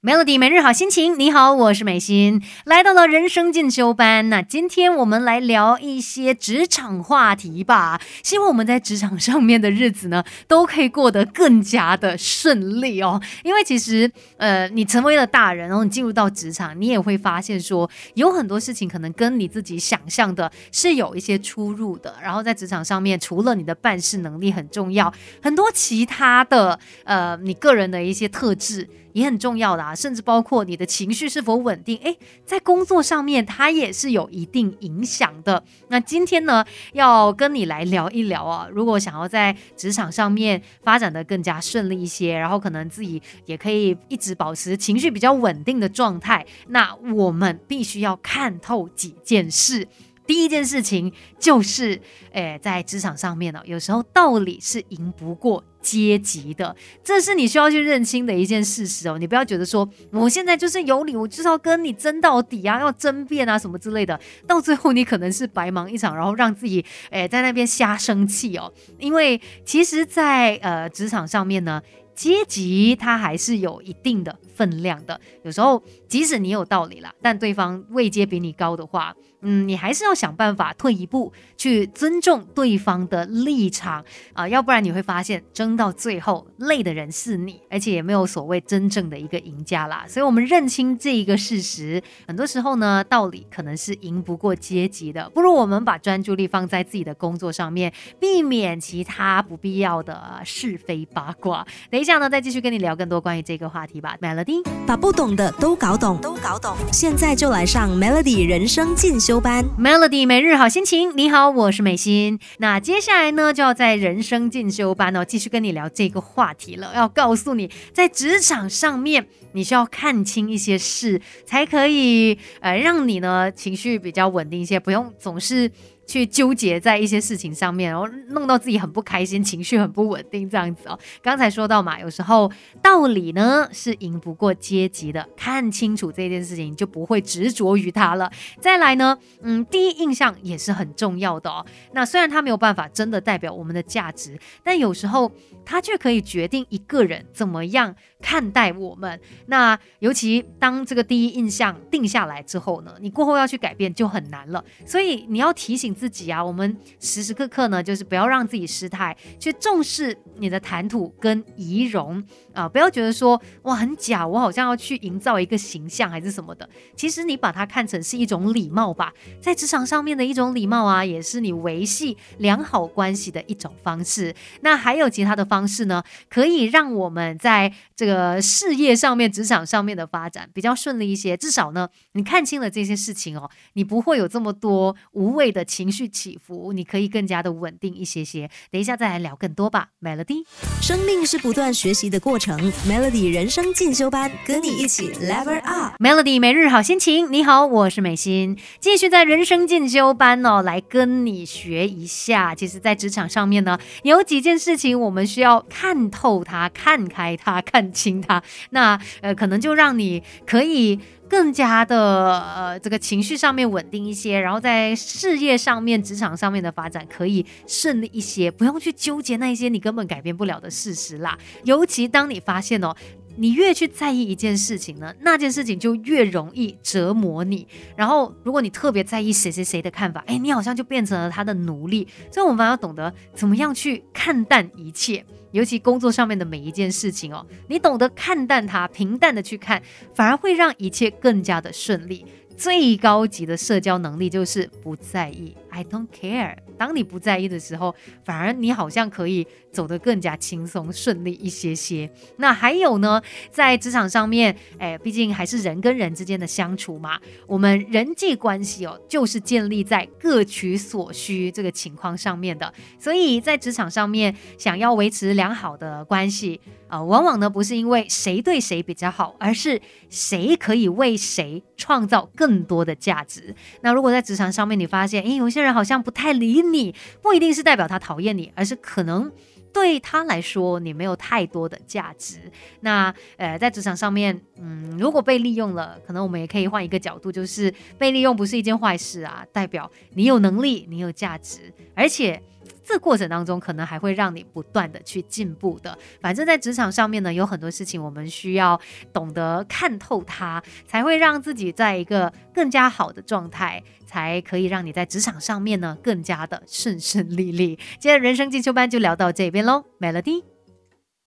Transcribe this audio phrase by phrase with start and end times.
[0.00, 4.28] Melody 每日好心情，你好，我是美心，来到了人生进修班。
[4.28, 8.00] 那今天我们来聊一些职场话题吧。
[8.22, 13.20] 希望我们在职场上面的日子呢，都可以过得更加的顺利哦。
[13.42, 22.14] 因为其实，呃，你成为了大人，然后你进入到职场，你也会发现说，有很多事情可能跟你自己想象的是有一些出入的。
[22.22, 25.12] 然后在职场上面，除了你的办事能力很重要，
[25.42, 28.88] 很多其他的，呃，你个人的一些特质。
[29.18, 35.62] 也很重要的啊，甚至包括你的情绪是否稳定，诶，在工作上面它也是有一定影响的。
[35.88, 49.86] 那今天呢，要跟你来聊一聊啊，如果想要在职场上面发展的更加顺利一些，然后可能自己也可以一直保持情绪比较稳定的状态，那我们必须要看透几件事。
[50.26, 51.98] 第一件事情就是，
[52.32, 59.16] 诶，在职场上面呢，有时候道理是赢不过阶级的，这是你需要去认清的一件事实哦。
[59.18, 68.72] 你不要觉得说，我现在就是有理，我就是要跟你争到底啊，要争辩啊什么之类的，到最后你可能是白忙一场，然后让自己诶在那边瞎生气哦。
[68.98, 71.80] 因为其实，在呃职场上面呢。
[72.18, 90.04] 阶级它还是有一定的分量的，有时候即使你有道理了，但对方位阶比你高的话，嗯，你还是要想办法退一步，去尊重对方的立场啊，要不然你会发现争到最后累的人是你，而且也没有所谓真正的一个赢家啦。
[90.08, 101.64] 所以，我们认清这一个事实，很多时候呢，道理可能是赢不过阶级的，不如我们把专注力放在自己的工作上面，避免其他不必要的是非八卦。
[101.88, 102.07] 等一。
[102.12, 104.16] 样呢，再继续跟你聊更多关于这个话题吧。
[104.20, 106.76] Melody，把不懂的都搞懂，都搞懂。
[106.92, 109.64] 现在就来上 Melody 人生进修班。
[109.78, 112.38] Melody 每日好心情，你好，我是美心。
[112.58, 116.92] 那接下来呢，就要在人生进修班哦，继续跟你聊这个话题了。
[116.94, 125.70] 要告诉你，在职场上面，你需要看清一些事，才可以呃，让你呢情绪比较稳定一些，不用总是。
[126.08, 130.98] 去纠结在一些事情上面，然后弄到自己很不开心，情绪很不稳定，这样子哦。
[131.22, 132.50] 刚才说到嘛，有时候
[132.82, 138.32] 道理呢是赢不过阶级的，看清楚这件事情就不会执着于它了。
[138.58, 141.64] 再来呢，嗯，第一印象也是很重要的哦。
[141.92, 145.30] 那虽然它没有办法真的代表我们的价值，但有时候
[145.62, 149.20] 它却可以决定一个人怎么样看待我们。
[149.48, 154.64] 那尤其当这个第一印象定下来之后呢，你过后要去改变就很难了。
[154.86, 155.97] 所以你要提醒。
[155.98, 162.22] 自己啊，我们时时刻刻呢，就是不要让自己失态，去重视你的谈吐跟仪容
[162.54, 166.68] 啊，不要觉得说哇很假，我好像要去营造一个形象还是什么的。
[166.94, 174.32] 其实你把它看成是一种礼貌吧，在职场上面的一种礼貌啊，也是你维系良好关系的一种方式。
[174.60, 176.00] 那还有其他的方式呢，
[176.30, 181.36] 可以让我们在这个事业上面、职场上面的发展比较顺利一些。
[181.36, 185.87] 至少呢，你看清了这些事情哦，你不会有这么多无谓的情。
[185.88, 188.50] 情绪起伏，你可以更加的稳定一些些。
[188.70, 190.44] 等一下再来聊更多吧，Melody。
[190.82, 195.94] 生命是不断学习的过程，Melody 人生进修班，跟你一起 Level Up。
[195.98, 202.54] Melody 每日好心情，你好，我是美心，继续在人生进修班哦，来跟你学一下。
[202.54, 211.00] 其实，在职场上面呢，有几件事情我们需要看透它、看开它、看清它，那呃，可能就让你可以。
[211.28, 221.38] 更加的呃，这个情绪上面稳定一些，然后在事业上面、职场上面的发展可以顺利一些，不用去纠结那一些你根本改变不了的事实啦。
[221.64, 222.94] 尤其当你发现哦，
[223.38, 227.66] 你越去在意一件事情呢，那件事情就越容易折磨你。
[227.96, 232.06] 然后，如果你特别在意谁谁谁的看法，哎，你好像就变成了他的奴隶。
[232.32, 235.24] 所以，我们要懂得怎么样去看淡一切。
[235.52, 239.82] 尤其工作上面的每一件事情哦，你懂得看淡它，平淡的去看，
[240.14, 242.26] 反而会让一切更加的顺利。
[242.56, 246.56] 最高级的社交能力就是不在意，I don't care。
[246.78, 247.94] 当你不在意的时候，
[248.24, 252.10] 反而你好像可以走得更加轻松顺利一些些。
[252.36, 262.72] 那还有呢，在职场上面，哎，毕竟还是人跟人之间的相处嘛，我们人际关系哦，就是建立在各取所需这个情况上面的。
[262.98, 266.60] 所以在职场上面，想要维持良好的关系。
[266.88, 273.54] 啊，往往呢不是因为谁对谁比较好，而是谁可以为谁创造更多的价值。
[273.82, 279.30] 那如果在职场上面你发现，诶，有些人好像不太理你，不一定是代表他讨厌你，而是可能
[279.72, 282.38] 对他来说你没有太多的价值。
[282.80, 292.42] 那呃，在职场上面，嗯，如果被利用了，可能我们也可以换一个角度，就是被利用不是一件坏事啊，代表你有能力，你有价值，而且。
[292.88, 295.96] 这过程当中可能还会让你不断的去进步的。
[296.22, 298.80] 反正，在职场上面呢，有很多事情我们需要
[299.12, 307.78] 懂得看透它，才会让自己在一个更加好的状态，才可以让你在职场上面呢更加的顺顺利利。
[308.00, 310.57] 今天人生进修班就聊到这边喽，Melody。